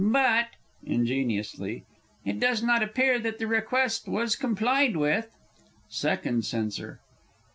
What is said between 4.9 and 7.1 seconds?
with. _Second Censor.